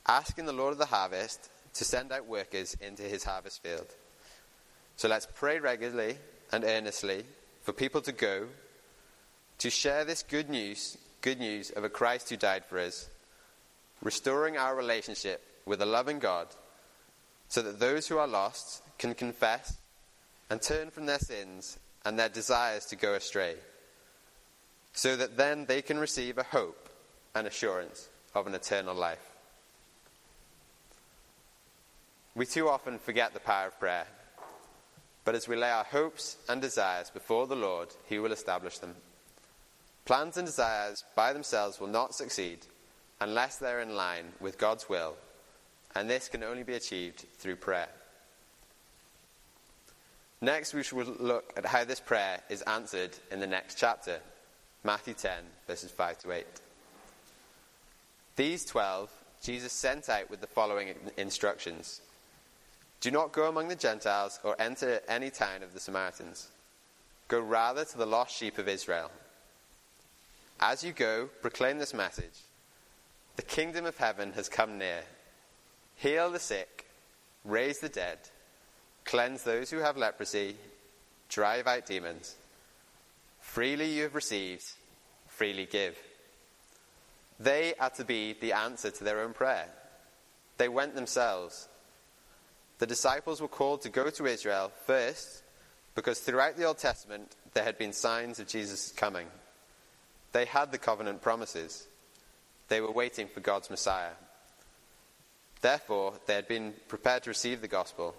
asking 0.07 0.45
the 0.45 0.53
Lord 0.53 0.71
of 0.71 0.77
the 0.77 0.85
harvest 0.85 1.50
to 1.74 1.83
send 1.83 2.12
out 2.12 2.27
workers 2.27 2.75
into 2.79 3.03
his 3.03 3.24
harvest 3.24 3.62
field. 3.63 3.88
So 4.97 5.07
let's 5.07 5.27
pray 5.35 5.59
regularly 5.59 6.17
and 6.51 6.63
earnestly 6.63 7.25
for 7.63 7.74
people 7.74 8.01
to 8.01 8.12
go, 8.12 8.47
to 9.57 9.69
share 9.69 10.05
this 10.05 10.24
good 10.24 10.50
news, 10.50 10.97
good 11.21 11.39
news 11.39 11.71
of 11.71 11.83
a 11.83 11.89
Christ 11.89 12.29
who 12.29 12.38
died 12.38 12.65
for 12.65 12.79
us, 12.79 13.09
restoring 14.01 14.57
our 14.57 14.75
relationship 14.75 15.41
with 15.65 15.81
a 15.81 15.85
loving 15.85 16.19
God, 16.19 16.47
so 17.50 17.62
that 17.62 17.79
those 17.79 18.07
who 18.07 18.17
are 18.17 18.27
lost 18.27 18.83
can 18.97 19.13
confess 19.13 19.77
and 20.50 20.62
turn 20.62 20.91
from 20.91 21.07
their 21.07 21.19
sins 21.19 21.79
and 22.05 22.17
their 22.17 22.29
desires 22.29 22.85
to 22.85 22.95
go 22.95 23.15
astray, 23.15 23.55
so 24.93 25.15
that 25.15 25.38
then 25.38 25.65
they 25.65 25.81
can 25.81 25.97
receive 25.97 26.38
a 26.38 26.43
hope 26.43 26.89
and 27.33 27.47
assurance 27.47 28.07
of 28.33 28.47
an 28.47 28.53
eternal 28.53 28.95
life. 28.95 29.35
We 32.36 32.46
too 32.46 32.68
often 32.70 33.00
forget 33.00 33.34
the 33.34 33.39
power 33.39 33.68
of 33.68 33.80
prayer 33.80 34.06
but 35.25 35.34
as 35.34 35.48
we 35.48 35.56
lay 35.56 35.72
our 35.72 35.84
hopes 35.84 36.38
and 36.48 36.62
desires 36.62 37.10
before 37.10 37.48
the 37.48 37.56
Lord, 37.56 37.89
He 38.06 38.20
will 38.20 38.32
establish 38.32 38.77
them. 38.77 38.96
Plans 40.06 40.38
and 40.38 40.46
desires 40.46 41.04
by 41.15 41.34
themselves 41.34 41.80
will 41.80 41.88
not 41.88 42.13
succeed 42.13 42.60
unless 43.20 43.58
they're 43.58 43.82
in 43.82 43.96
line 43.96 44.25
with 44.39 44.60
God's 44.60 44.88
will, 44.88 45.15
and 45.96 46.08
this 46.08 46.30
can 46.30 46.44
only 46.44 46.62
be 46.62 46.75
achieved 46.75 47.25
through 47.38 47.56
prayer. 47.56 47.89
Next, 50.42 50.75
we 50.75 50.84
should 50.84 51.20
look 51.20 51.51
at 51.58 51.65
how 51.65 51.86
this 51.86 52.00
prayer 52.00 52.42
is 52.50 52.62
answered 52.63 53.18
in 53.32 53.39
the 53.39 53.48
next 53.48 53.80
chapter, 53.80 54.20
Matthew 54.84 55.15
10, 55.15 55.32
verses 55.65 55.89
5 55.89 56.20
to 56.20 56.32
8. 56.34 56.46
These 58.36 58.65
twelve 58.65 59.10
Jesus 59.42 59.72
sent 59.72 60.10
out 60.10 60.30
with 60.30 60.42
the 60.42 60.48
following 60.48 60.94
instructions 61.18 62.01
do 63.05 63.12
not 63.12 63.31
go 63.31 63.47
among 63.47 63.67
the 63.67 63.75
Gentiles 63.75 64.39
or 64.43 64.59
enter 64.59 65.00
any 65.07 65.29
town 65.29 65.62
of 65.62 65.75
the 65.75 65.79
Samaritans. 65.79 66.47
Go 67.27 67.39
rather 67.39 67.85
to 67.85 67.97
the 68.00 68.05
lost 68.07 68.35
sheep 68.35 68.57
of 68.57 68.67
Israel. 68.67 69.12
As 70.59 70.83
you 70.83 70.91
go, 70.91 71.29
proclaim 71.39 71.77
this 71.77 71.93
message 71.93 72.39
The 73.35 73.43
kingdom 73.43 73.85
of 73.85 73.95
heaven 73.95 74.31
has 74.33 74.50
come 74.50 74.79
near. 74.79 75.03
Heal 75.97 76.31
the 76.31 76.39
sick, 76.39 76.88
raise 77.43 77.77
the 77.77 77.89
dead, 77.89 78.17
cleanse 79.03 79.43
those 79.43 79.69
who 79.69 79.77
have 79.77 79.97
leprosy, 79.97 80.55
drive 81.29 81.67
out 81.67 81.85
demons. 81.85 82.33
Freely 83.39 83.88
you 83.88 84.01
have 84.01 84.15
received, 84.15 84.65
freely 85.27 85.67
give. 85.67 85.95
They 87.39 87.75
are 87.79 87.91
to 87.91 88.03
be 88.03 88.33
the 88.33 88.53
answer 88.53 88.89
to 88.89 89.03
their 89.03 89.19
own 89.19 89.33
prayer. 89.33 89.67
They 90.57 90.69
went 90.69 90.95
themselves 90.95 91.67
the 92.79 92.88
disciples 92.88 93.41
were 93.41 93.48
called 93.48 93.82
to 93.82 93.89
go 93.89 94.10
to 94.10 94.25
Israel 94.25 94.72
first 94.86 95.44
because 95.96 96.20
throughout 96.20 96.58
the 96.58 96.65
Old 96.65 96.77
Testament 96.77 97.36
there 97.53 97.63
had 97.63 97.77
been 97.77 97.94
signs 97.94 98.39
of 98.39 98.48
Jesus' 98.48 98.91
coming. 98.91 99.27
They 100.34 100.46
had 100.46 100.72
the 100.72 100.77
covenant 100.77 101.22
promises. 101.22 101.88
They 102.67 102.82
were 102.82 102.91
waiting 102.91 103.27
for 103.27 103.39
God's 103.39 103.70
Messiah. 103.70 104.12
Therefore, 105.62 106.13
they 106.25 106.36
had 106.36 106.48
been 106.48 106.74
prepared 106.89 107.24
to 107.24 107.29
receive 107.29 107.62
the 107.62 107.67
gospel. 107.67 108.13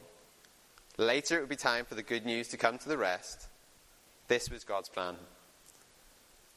Later, 0.97 1.37
it 1.37 1.41
would 1.41 1.49
be 1.51 1.57
time 1.57 1.85
for 1.85 1.95
the 1.95 2.03
good 2.03 2.25
news 2.25 2.49
to 2.49 2.57
come 2.57 2.79
to 2.79 2.89
the 2.89 2.97
rest. 2.97 3.49
This 4.29 4.51
was 4.51 4.65
God's 4.65 4.89
plan. 4.89 5.17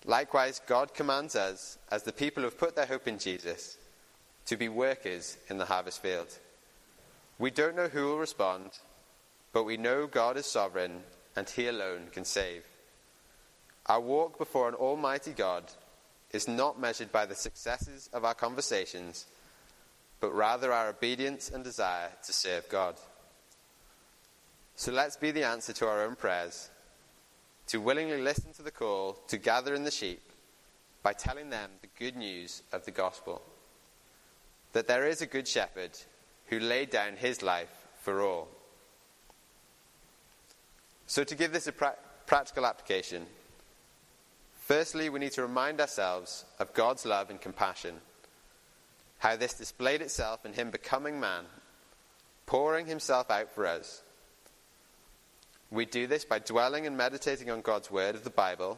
Likewise, 0.05 0.61
God 0.65 0.93
commands 0.93 1.35
us, 1.35 1.77
as 1.91 2.03
the 2.03 2.13
people 2.13 2.41
who 2.41 2.47
have 2.47 2.57
put 2.57 2.75
their 2.75 2.85
hope 2.85 3.07
in 3.07 3.19
Jesus, 3.19 3.77
to 4.45 4.55
be 4.55 4.69
workers 4.69 5.37
in 5.49 5.57
the 5.57 5.65
harvest 5.65 6.01
field. 6.01 6.39
We 7.39 7.51
don't 7.51 7.77
know 7.77 7.87
who 7.87 8.05
will 8.05 8.17
respond, 8.17 8.71
but 9.53 9.63
we 9.63 9.77
know 9.77 10.07
God 10.07 10.35
is 10.35 10.45
sovereign 10.45 11.03
and 11.37 11.49
He 11.49 11.67
alone 11.67 12.07
can 12.11 12.25
save. 12.25 12.63
Our 13.85 14.01
walk 14.01 14.37
before 14.37 14.67
an 14.67 14.75
almighty 14.75 15.31
God 15.31 15.63
is 16.31 16.49
not 16.49 16.79
measured 16.79 17.13
by 17.13 17.25
the 17.25 17.35
successes 17.35 18.09
of 18.11 18.25
our 18.25 18.33
conversations, 18.33 19.25
but 20.19 20.35
rather 20.35 20.73
our 20.73 20.89
obedience 20.89 21.49
and 21.49 21.63
desire 21.63 22.09
to 22.25 22.33
serve 22.33 22.67
God. 22.67 22.95
So 24.75 24.91
let's 24.91 25.15
be 25.15 25.31
the 25.31 25.45
answer 25.45 25.71
to 25.73 25.87
our 25.87 26.03
own 26.03 26.15
prayers, 26.15 26.69
to 27.67 27.79
willingly 27.79 28.21
listen 28.21 28.53
to 28.53 28.63
the 28.63 28.69
call 28.69 29.13
to 29.29 29.37
gather 29.37 29.73
in 29.73 29.85
the 29.85 29.91
sheep 29.91 30.21
by 31.01 31.13
telling 31.13 31.49
them 31.49 31.71
the 31.81 31.87
good 31.97 32.17
news 32.17 32.63
of 32.73 32.83
the 32.83 32.91
gospel 32.91 33.41
that 34.73 34.87
there 34.87 35.07
is 35.07 35.21
a 35.21 35.25
good 35.25 35.47
shepherd 35.47 35.91
who 36.49 36.59
laid 36.59 36.89
down 36.89 37.15
his 37.15 37.41
life 37.41 37.87
for 38.01 38.21
all. 38.21 38.47
So, 41.07 41.23
to 41.23 41.35
give 41.35 41.51
this 41.51 41.67
a 41.67 41.71
pra- 41.71 41.95
practical 42.27 42.65
application, 42.65 43.25
firstly, 44.61 45.09
we 45.09 45.19
need 45.19 45.31
to 45.33 45.41
remind 45.41 45.81
ourselves 45.81 46.45
of 46.59 46.73
God's 46.73 47.05
love 47.05 47.29
and 47.29 47.41
compassion, 47.41 47.95
how 49.19 49.35
this 49.35 49.53
displayed 49.53 50.01
itself 50.01 50.45
in 50.45 50.53
him 50.53 50.69
becoming 50.69 51.19
man 51.19 51.45
pouring 52.49 52.87
himself 52.87 53.29
out 53.29 53.51
for 53.51 53.67
us. 53.67 54.01
We 55.69 55.85
do 55.85 56.07
this 56.07 56.25
by 56.25 56.39
dwelling 56.39 56.87
and 56.87 56.97
meditating 56.97 57.51
on 57.51 57.61
God's 57.61 57.91
word 57.91 58.15
of 58.15 58.23
the 58.23 58.31
Bible, 58.31 58.75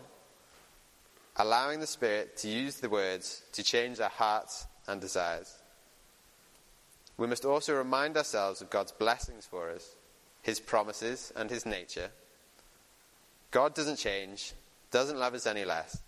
allowing 1.38 1.80
the 1.80 1.88
Spirit 1.88 2.36
to 2.40 2.50
use 2.50 2.82
the 2.82 2.90
words 2.90 3.44
to 3.54 3.64
change 3.64 4.02
our 4.02 4.10
hearts 4.10 4.68
and 4.88 5.00
desires. 5.00 5.61
We 7.22 7.28
must 7.28 7.46
also 7.46 7.76
remind 7.76 8.18
ourselves 8.18 8.64
of 8.64 8.72
God's 8.72 8.94
blessings 8.94 9.46
for 9.46 9.70
us, 9.70 9.96
His 10.42 10.60
promises, 10.60 11.32
and 11.36 11.52
His 11.52 11.68
nature. 11.68 12.10
God 13.52 13.76
doesn't 13.76 13.98
change, 13.98 14.54
doesn't 14.90 15.20
love 15.20 15.36
us 15.36 15.46
any 15.46 15.64
less, 15.64 16.02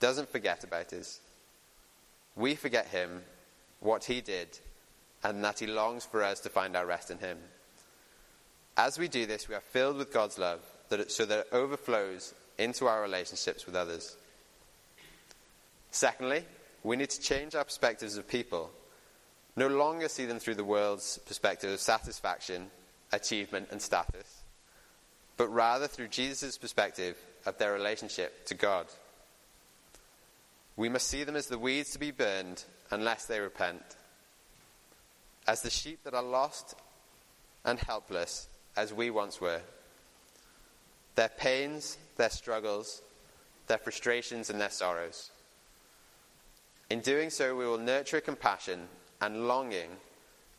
doesn't 0.00 0.32
forget 0.32 0.64
about 0.64 0.92
us. 0.92 1.20
We 2.34 2.56
forget 2.56 2.88
Him, 2.88 3.22
what 3.78 4.02
He 4.02 4.20
did, 4.20 4.58
and 5.22 5.44
that 5.44 5.60
He 5.60 5.68
longs 5.68 6.04
for 6.04 6.24
us 6.24 6.40
to 6.40 6.48
find 6.48 6.74
our 6.74 6.86
rest 6.86 7.12
in 7.12 7.18
Him. 7.18 7.38
As 8.76 8.98
we 8.98 9.06
do 9.06 9.26
this, 9.26 9.48
we 9.48 9.54
are 9.54 9.60
filled 9.60 9.96
with 9.96 10.12
God's 10.12 10.40
love 10.40 10.62
that 10.88 10.98
it, 10.98 11.12
so 11.12 11.24
that 11.24 11.38
it 11.38 11.48
overflows 11.52 12.34
into 12.58 12.88
our 12.88 13.00
relationships 13.00 13.64
with 13.64 13.76
others. 13.76 14.16
Secondly, 15.92 16.44
we 16.82 16.96
need 16.96 17.10
to 17.10 17.20
change 17.20 17.54
our 17.54 17.62
perspectives 17.62 18.16
of 18.16 18.26
people. 18.26 18.72
No 19.58 19.66
longer 19.66 20.08
see 20.08 20.24
them 20.24 20.38
through 20.38 20.54
the 20.54 20.62
world's 20.62 21.18
perspective 21.26 21.72
of 21.72 21.80
satisfaction, 21.80 22.70
achievement, 23.10 23.66
and 23.72 23.82
status, 23.82 24.44
but 25.36 25.48
rather 25.48 25.88
through 25.88 26.06
Jesus' 26.06 26.56
perspective 26.56 27.16
of 27.44 27.58
their 27.58 27.72
relationship 27.72 28.46
to 28.46 28.54
God. 28.54 28.86
We 30.76 30.88
must 30.88 31.08
see 31.08 31.24
them 31.24 31.34
as 31.34 31.48
the 31.48 31.58
weeds 31.58 31.90
to 31.90 31.98
be 31.98 32.12
burned 32.12 32.62
unless 32.92 33.26
they 33.26 33.40
repent, 33.40 33.82
as 35.48 35.62
the 35.62 35.70
sheep 35.70 36.04
that 36.04 36.14
are 36.14 36.22
lost 36.22 36.76
and 37.64 37.80
helpless 37.80 38.46
as 38.76 38.94
we 38.94 39.10
once 39.10 39.40
were. 39.40 39.62
Their 41.16 41.30
pains, 41.30 41.98
their 42.16 42.30
struggles, 42.30 43.02
their 43.66 43.78
frustrations, 43.78 44.50
and 44.50 44.60
their 44.60 44.70
sorrows. 44.70 45.32
In 46.90 47.00
doing 47.00 47.30
so, 47.30 47.56
we 47.56 47.66
will 47.66 47.76
nurture 47.76 48.20
compassion 48.20 48.86
and 49.20 49.48
longing 49.48 49.90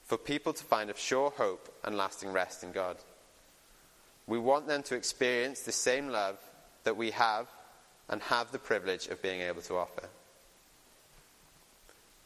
for 0.06 0.18
people 0.18 0.54
to 0.54 0.64
find 0.64 0.90
a 0.90 0.98
sure 0.98 1.30
hope 1.32 1.74
and 1.84 1.96
lasting 1.96 2.32
rest 2.32 2.64
in 2.64 2.72
God. 2.72 2.98
We 4.28 4.40
want 4.40 4.68
them 4.68 4.84
to 4.84 4.96
experience 4.96 5.62
the 5.62 5.72
same 5.72 6.10
love 6.10 6.38
that 6.84 6.98
we 6.98 7.12
have 7.12 7.48
and 8.10 8.22
have 8.24 8.52
the 8.52 8.60
privilege 8.60 9.08
of 9.08 9.22
being 9.22 9.42
able 9.42 9.62
to 9.64 9.78
offer. 9.78 10.10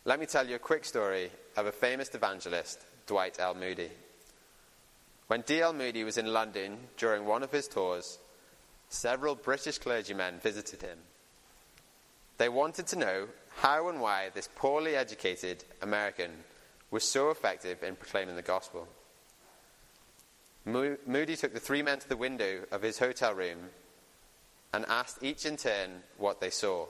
Let 0.05 0.19
me 0.19 0.25
tell 0.25 0.47
you 0.47 0.55
a 0.55 0.59
quick 0.59 0.85
story 0.85 1.31
of 1.55 1.65
a 1.65 1.71
famous 1.71 2.13
evangelist, 2.13 2.79
Dwight 3.07 3.39
L. 3.39 3.55
Moody. 3.55 3.89
When 5.27 5.41
D.L. 5.41 5.73
Moody 5.73 6.03
was 6.03 6.17
in 6.17 6.33
London 6.33 6.77
during 6.97 7.25
one 7.25 7.43
of 7.43 7.51
his 7.51 7.67
tours, 7.67 8.19
several 8.89 9.35
British 9.35 9.77
clergymen 9.77 10.39
visited 10.39 10.81
him. 10.81 10.97
They 12.37 12.49
wanted 12.49 12.87
to 12.87 12.99
know 12.99 13.27
how 13.57 13.89
and 13.89 14.01
why 14.01 14.29
this 14.33 14.49
poorly 14.55 14.95
educated 14.95 15.63
American 15.81 16.31
was 16.91 17.03
so 17.03 17.29
effective 17.29 17.81
in 17.83 17.95
proclaiming 17.95 18.35
the 18.35 18.41
gospel. 18.41 18.87
Moody 20.65 21.35
took 21.35 21.53
the 21.53 21.59
three 21.59 21.81
men 21.81 21.99
to 21.99 22.07
the 22.07 22.15
window 22.15 22.61
of 22.71 22.81
his 22.81 22.99
hotel 22.99 23.33
room 23.33 23.69
and 24.73 24.85
asked 24.87 25.21
each 25.21 25.45
in 25.45 25.57
turn 25.57 26.03
what 26.17 26.39
they 26.39 26.49
saw. 26.49 26.85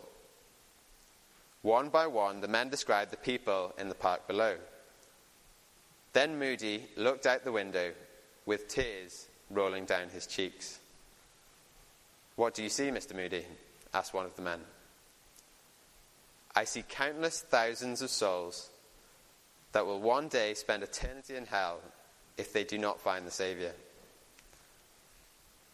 One 1.61 1.89
by 1.89 2.07
one, 2.07 2.41
the 2.41 2.47
men 2.47 2.69
described 2.69 3.11
the 3.11 3.17
people 3.17 3.73
in 3.77 3.89
the 3.89 3.95
park 3.95 4.27
below. 4.27 4.55
Then 6.11 6.37
Moody 6.37 6.85
looked 6.95 7.25
out 7.25 7.43
the 7.43 7.51
window 7.51 7.93
with 8.45 8.67
tears 8.67 9.27
rolling 9.49 9.85
down 9.85 10.09
his 10.09 10.27
cheeks. 10.27 10.79
What 12.35 12.53
do 12.53 12.63
you 12.63 12.69
see, 12.69 12.89
Mr. 12.89 13.15
Moody? 13.15 13.45
asked 13.93 14.13
one 14.13 14.25
of 14.25 14.35
the 14.35 14.41
men. 14.41 14.59
I 16.55 16.65
see 16.65 16.83
countless 16.87 17.41
thousands 17.41 18.01
of 18.01 18.09
souls 18.09 18.69
that 19.71 19.85
will 19.85 19.99
one 19.99 20.27
day 20.27 20.53
spend 20.53 20.83
eternity 20.83 21.35
in 21.35 21.45
hell 21.45 21.79
if 22.37 22.53
they 22.53 22.63
do 22.63 22.77
not 22.77 22.99
find 22.99 23.25
the 23.25 23.31
Saviour. 23.31 23.71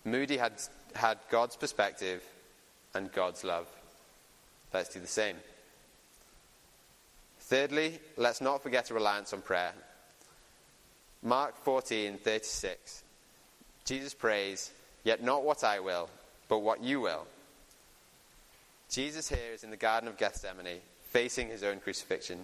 Moody 0.06 0.38
had, 0.38 0.54
had 0.96 1.20
God's 1.30 1.56
perspective 1.56 2.24
and 2.94 3.12
God's 3.12 3.44
love. 3.44 3.68
Let's 4.74 4.94
do 4.94 5.00
the 5.00 5.08
same. 5.08 5.36
Thirdly, 7.40 8.00
let's 8.16 8.42
not 8.42 8.64
forget 8.64 8.90
a 8.90 8.94
reliance 8.94 9.34
on 9.34 9.42
prayer. 9.42 9.74
Mark 11.22 11.56
14:36. 11.66 13.04
Jesus 13.84 14.14
prays, 14.14 14.72
"Yet 15.04 15.22
not 15.22 15.44
what 15.44 15.64
I 15.64 15.80
will, 15.80 16.10
but 16.48 16.60
what 16.60 16.82
you 16.82 17.02
will." 17.02 17.28
Jesus 18.90 19.30
here 19.30 19.54
is 19.54 19.64
in 19.64 19.70
the 19.70 19.78
Garden 19.78 20.10
of 20.10 20.18
Gethsemane, 20.18 20.82
facing 21.10 21.48
his 21.48 21.64
own 21.64 21.80
crucifixion. 21.80 22.40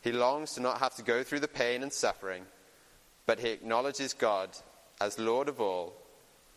He 0.00 0.10
longs 0.10 0.54
to 0.54 0.60
not 0.60 0.78
have 0.78 0.94
to 0.96 1.02
go 1.02 1.22
through 1.22 1.40
the 1.40 1.48
pain 1.48 1.82
and 1.82 1.92
suffering, 1.92 2.46
but 3.26 3.38
he 3.38 3.50
acknowledges 3.50 4.14
God 4.14 4.50
as 5.00 5.18
Lord 5.18 5.48
of 5.48 5.60
all 5.60 5.92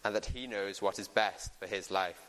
and 0.03 0.15
that 0.15 0.27
he 0.27 0.47
knows 0.47 0.81
what 0.81 0.99
is 0.99 1.07
best 1.09 1.51
for 1.59 1.67
his 1.67 1.91
life. 1.91 2.21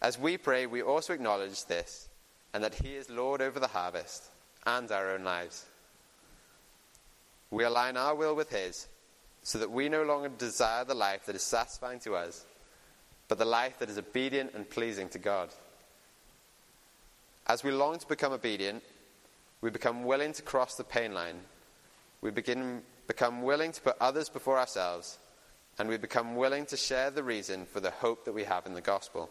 As 0.00 0.18
we 0.18 0.36
pray, 0.36 0.66
we 0.66 0.82
also 0.82 1.12
acknowledge 1.12 1.64
this 1.66 2.08
and 2.52 2.64
that 2.64 2.74
he 2.74 2.96
is 2.96 3.08
Lord 3.08 3.40
over 3.40 3.60
the 3.60 3.68
harvest 3.68 4.24
and 4.66 4.90
our 4.90 5.12
own 5.12 5.22
lives. 5.22 5.64
We 7.50 7.64
align 7.64 7.96
our 7.96 8.14
will 8.14 8.34
with 8.34 8.50
his 8.50 8.88
so 9.44 9.58
that 9.58 9.70
we 9.70 9.88
no 9.88 10.02
longer 10.02 10.28
desire 10.28 10.84
the 10.84 10.94
life 10.94 11.26
that 11.26 11.36
is 11.36 11.42
satisfying 11.42 12.00
to 12.00 12.16
us 12.16 12.44
but 13.32 13.38
the 13.38 13.44
life 13.46 13.78
that 13.78 13.88
is 13.88 13.96
obedient 13.96 14.52
and 14.52 14.68
pleasing 14.68 15.08
to 15.08 15.18
God. 15.18 15.48
As 17.46 17.64
we 17.64 17.70
long 17.70 17.98
to 17.98 18.06
become 18.06 18.30
obedient, 18.30 18.82
we 19.62 19.70
become 19.70 20.04
willing 20.04 20.34
to 20.34 20.42
cross 20.42 20.74
the 20.74 20.84
pain 20.84 21.14
line. 21.14 21.40
We 22.20 22.30
begin, 22.30 22.82
become 23.06 23.40
willing 23.40 23.72
to 23.72 23.80
put 23.80 23.96
others 24.02 24.28
before 24.28 24.58
ourselves, 24.58 25.16
and 25.78 25.88
we 25.88 25.96
become 25.96 26.36
willing 26.36 26.66
to 26.66 26.76
share 26.76 27.10
the 27.10 27.22
reason 27.22 27.64
for 27.64 27.80
the 27.80 27.90
hope 27.90 28.26
that 28.26 28.34
we 28.34 28.44
have 28.44 28.66
in 28.66 28.74
the 28.74 28.82
gospel. 28.82 29.30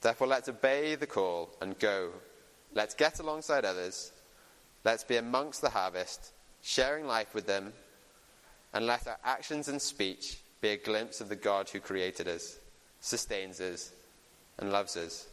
Therefore, 0.00 0.26
let's 0.26 0.48
obey 0.48 0.96
the 0.96 1.06
call 1.06 1.50
and 1.60 1.78
go. 1.78 2.10
Let's 2.74 2.94
get 2.94 3.20
alongside 3.20 3.64
others. 3.64 4.10
Let's 4.82 5.04
be 5.04 5.18
amongst 5.18 5.60
the 5.60 5.70
harvest, 5.70 6.32
sharing 6.62 7.06
life 7.06 7.32
with 7.32 7.46
them, 7.46 7.74
and 8.74 8.88
let 8.88 9.06
our 9.06 9.18
actions 9.22 9.68
and 9.68 9.80
speech 9.80 10.38
be 10.62 10.70
a 10.70 10.76
glimpse 10.78 11.20
of 11.20 11.28
the 11.28 11.36
God 11.36 11.68
who 11.68 11.80
created 11.80 12.28
us, 12.28 12.58
sustains 13.00 13.60
us, 13.60 13.92
and 14.58 14.72
loves 14.72 14.96
us. 14.96 15.26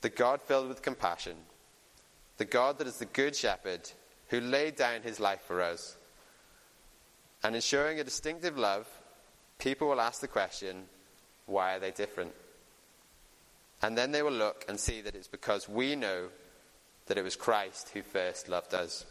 The 0.00 0.08
God 0.08 0.40
filled 0.40 0.68
with 0.68 0.82
compassion, 0.82 1.36
the 2.38 2.44
God 2.44 2.78
that 2.78 2.86
is 2.86 2.98
the 2.98 3.06
good 3.06 3.34
shepherd 3.34 3.90
who 4.28 4.40
laid 4.40 4.76
down 4.76 5.02
his 5.02 5.20
life 5.20 5.42
for 5.42 5.60
us. 5.60 5.96
And 7.42 7.54
in 7.54 7.60
showing 7.60 8.00
a 8.00 8.04
distinctive 8.04 8.56
love, 8.56 8.88
people 9.58 9.88
will 9.88 10.00
ask 10.00 10.20
the 10.20 10.28
question, 10.28 10.84
why 11.46 11.74
are 11.74 11.80
they 11.80 11.90
different? 11.90 12.32
And 13.82 13.98
then 13.98 14.12
they 14.12 14.22
will 14.22 14.32
look 14.32 14.64
and 14.68 14.78
see 14.78 15.00
that 15.02 15.14
it's 15.14 15.28
because 15.28 15.68
we 15.68 15.96
know 15.96 16.28
that 17.06 17.18
it 17.18 17.24
was 17.24 17.36
Christ 17.36 17.90
who 17.92 18.02
first 18.02 18.48
loved 18.48 18.72
us. 18.72 19.04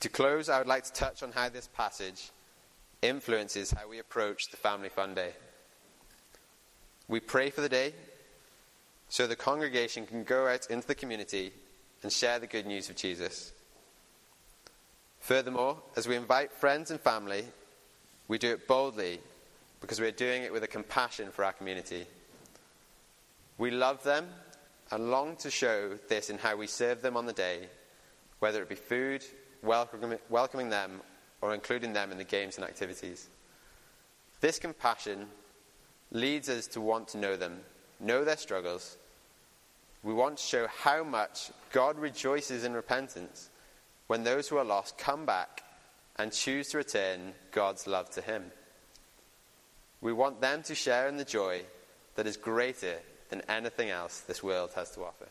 To 0.00 0.08
close, 0.08 0.48
I 0.48 0.58
would 0.58 0.66
like 0.66 0.84
to 0.84 0.92
touch 0.92 1.22
on 1.22 1.32
how 1.32 1.48
this 1.48 1.68
passage 1.68 2.30
influences 3.08 3.70
how 3.70 3.88
we 3.88 3.98
approach 3.98 4.50
the 4.50 4.56
Family 4.56 4.88
Fun 4.88 5.14
Day. 5.14 5.32
We 7.08 7.20
pray 7.20 7.50
for 7.50 7.60
the 7.60 7.68
day 7.68 7.92
so 9.08 9.26
the 9.26 9.36
congregation 9.36 10.06
can 10.06 10.24
go 10.24 10.46
out 10.48 10.66
into 10.70 10.86
the 10.86 10.94
community 10.94 11.52
and 12.02 12.12
share 12.12 12.38
the 12.38 12.46
good 12.46 12.66
news 12.66 12.88
of 12.88 12.96
Jesus. 12.96 13.52
Furthermore, 15.20 15.78
as 15.96 16.08
we 16.08 16.16
invite 16.16 16.52
friends 16.52 16.90
and 16.90 17.00
family, 17.00 17.44
we 18.28 18.38
do 18.38 18.52
it 18.52 18.66
boldly 18.66 19.20
because 19.80 20.00
we 20.00 20.06
are 20.06 20.12
doing 20.12 20.42
it 20.42 20.52
with 20.52 20.64
a 20.64 20.68
compassion 20.68 21.30
for 21.30 21.44
our 21.44 21.52
community. 21.52 22.06
We 23.58 23.70
love 23.70 24.02
them 24.02 24.28
and 24.90 25.10
long 25.10 25.36
to 25.36 25.50
show 25.50 25.98
this 26.08 26.30
in 26.30 26.38
how 26.38 26.56
we 26.56 26.66
serve 26.66 27.02
them 27.02 27.16
on 27.16 27.26
the 27.26 27.32
day, 27.32 27.68
whether 28.38 28.62
it 28.62 28.68
be 28.68 28.74
food, 28.74 29.24
welcoming 29.62 30.70
them, 30.70 31.00
or 31.44 31.52
including 31.52 31.92
them 31.92 32.10
in 32.10 32.16
the 32.16 32.24
games 32.24 32.56
and 32.56 32.64
activities. 32.64 33.28
This 34.40 34.58
compassion 34.58 35.26
leads 36.10 36.48
us 36.48 36.66
to 36.68 36.80
want 36.80 37.08
to 37.08 37.18
know 37.18 37.36
them, 37.36 37.60
know 38.00 38.24
their 38.24 38.38
struggles. 38.38 38.96
We 40.02 40.14
want 40.14 40.38
to 40.38 40.42
show 40.42 40.66
how 40.68 41.04
much 41.04 41.50
God 41.70 41.98
rejoices 41.98 42.64
in 42.64 42.72
repentance 42.72 43.50
when 44.06 44.24
those 44.24 44.48
who 44.48 44.56
are 44.56 44.64
lost 44.64 44.96
come 44.96 45.26
back 45.26 45.62
and 46.16 46.32
choose 46.32 46.70
to 46.70 46.78
return 46.78 47.34
God's 47.52 47.86
love 47.86 48.08
to 48.12 48.22
Him. 48.22 48.44
We 50.00 50.14
want 50.14 50.40
them 50.40 50.62
to 50.62 50.74
share 50.74 51.08
in 51.08 51.18
the 51.18 51.26
joy 51.26 51.60
that 52.14 52.26
is 52.26 52.38
greater 52.38 52.96
than 53.28 53.42
anything 53.50 53.90
else 53.90 54.20
this 54.20 54.42
world 54.42 54.70
has 54.76 54.92
to 54.92 55.02
offer. 55.02 55.28